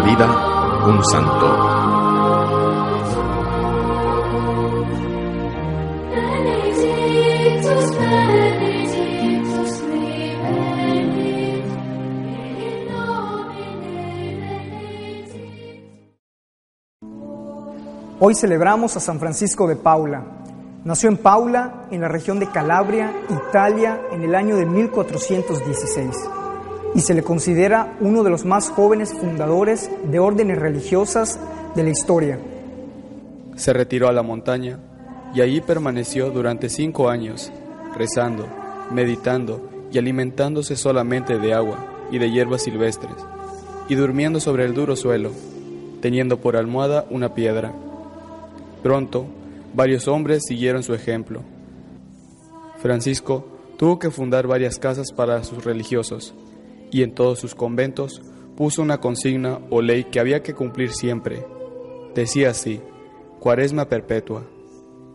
[0.00, 1.46] vida, un santo.
[18.20, 20.24] Hoy celebramos a San Francisco de Paula.
[20.84, 26.37] Nació en Paula, en la región de Calabria, Italia, en el año de 1416
[26.94, 31.38] y se le considera uno de los más jóvenes fundadores de órdenes religiosas
[31.74, 32.38] de la historia.
[33.56, 34.78] Se retiró a la montaña
[35.34, 37.52] y allí permaneció durante cinco años,
[37.96, 38.46] rezando,
[38.90, 43.16] meditando y alimentándose solamente de agua y de hierbas silvestres,
[43.88, 45.30] y durmiendo sobre el duro suelo,
[46.00, 47.72] teniendo por almohada una piedra.
[48.82, 49.26] Pronto,
[49.74, 51.42] varios hombres siguieron su ejemplo.
[52.78, 53.44] Francisco
[53.76, 56.34] tuvo que fundar varias casas para sus religiosos,
[56.90, 58.22] y en todos sus conventos
[58.56, 61.46] puso una consigna o ley que había que cumplir siempre.
[62.14, 62.80] Decía así,
[63.38, 64.44] cuaresma perpetua.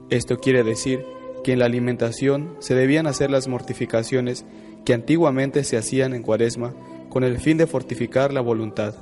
[0.09, 1.05] Esto quiere decir
[1.43, 4.45] que en la alimentación se debían hacer las mortificaciones
[4.85, 6.73] que antiguamente se hacían en cuaresma
[7.09, 8.95] con el fin de fortificar la voluntad.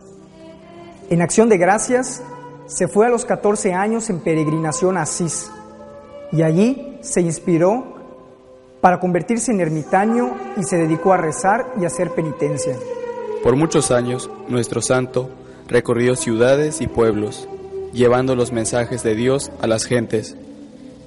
[1.09, 2.23] En acción de gracias,
[2.65, 5.51] se fue a los 14 años en peregrinación a Asís
[6.31, 7.90] y allí se inspiró
[8.81, 12.75] para convertirse en ermitaño y se dedicó a rezar y hacer penitencia.
[13.43, 15.29] Por muchos años, nuestro santo
[15.67, 17.47] recorrió ciudades y pueblos,
[17.93, 20.35] llevando los mensajes de Dios a las gentes.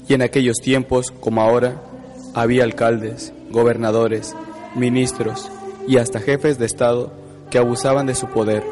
[0.09, 1.83] Y en aquellos tiempos, como ahora,
[2.35, 4.35] había alcaldes, gobernadores,
[4.75, 5.51] ministros
[5.87, 7.13] y hasta jefes de Estado
[7.51, 8.65] que abusaban de su poder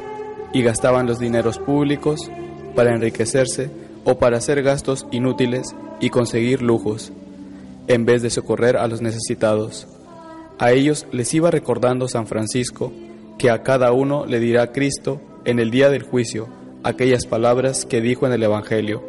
[0.52, 2.30] y gastaban los dineros públicos
[2.74, 3.70] para enriquecerse
[4.04, 7.12] o para hacer gastos inútiles y conseguir lujos,
[7.88, 9.88] en vez de socorrer a los necesitados.
[10.58, 12.92] A ellos les iba recordando San Francisco
[13.38, 16.48] que a cada uno le dirá Cristo en el día del juicio
[16.84, 19.02] aquellas palabras que dijo en el Evangelio,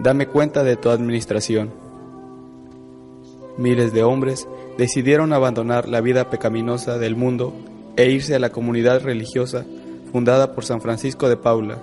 [0.00, 1.72] dame cuenta de tu administración.
[3.56, 4.48] Miles de hombres
[4.78, 7.52] decidieron abandonar la vida pecaminosa del mundo
[7.96, 9.64] e irse a la comunidad religiosa
[10.12, 11.82] fundada por San Francisco de Paula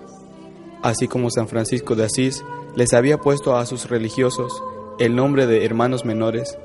[0.81, 2.43] así como San Francisco de Asís
[2.75, 4.63] les había puesto a sus religiosos
[4.99, 6.57] el nombre de hermanos menores,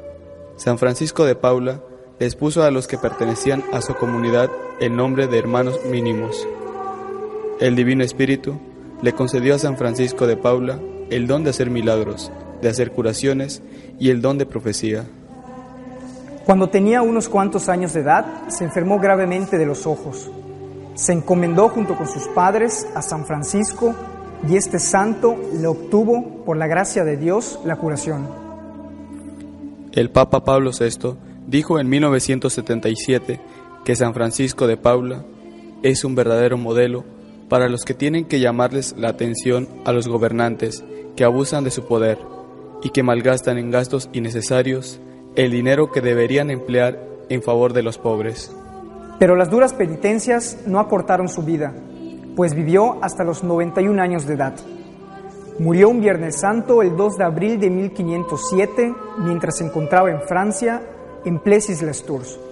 [0.56, 1.82] San Francisco de Paula
[2.18, 4.50] les puso a los que pertenecían a su comunidad
[4.80, 6.46] el nombre de hermanos mínimos.
[7.60, 8.58] El Divino Espíritu
[9.02, 10.78] le concedió a San Francisco de Paula
[11.10, 12.32] el don de hacer milagros,
[12.62, 13.62] de hacer curaciones
[13.98, 15.04] y el don de profecía.
[16.46, 20.30] Cuando tenía unos cuantos años de edad, se enfermó gravemente de los ojos.
[20.94, 23.94] Se encomendó junto con sus padres a San Francisco
[24.48, 28.28] y este santo le obtuvo, por la gracia de Dios, la curación.
[29.92, 31.14] El Papa Pablo VI
[31.46, 33.40] dijo en 1977
[33.84, 35.24] que San Francisco de Paula
[35.82, 37.04] es un verdadero modelo
[37.48, 40.84] para los que tienen que llamarles la atención a los gobernantes
[41.16, 42.18] que abusan de su poder
[42.82, 44.98] y que malgastan en gastos innecesarios
[45.36, 46.98] el dinero que deberían emplear
[47.28, 48.50] en favor de los pobres.
[49.18, 51.74] Pero las duras penitencias no acortaron su vida,
[52.36, 54.54] pues vivió hasta los 91 años de edad.
[55.58, 60.82] Murió un Viernes Santo el 2 de abril de 1507 mientras se encontraba en Francia,
[61.24, 62.51] en Plessis-les-Tours.